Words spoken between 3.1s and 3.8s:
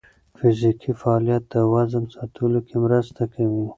کوي.